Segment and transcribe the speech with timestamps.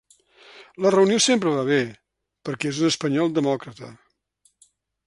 [0.85, 1.77] La reunió sempre va bé,
[2.51, 3.93] perquè és un espanyol demòcrata.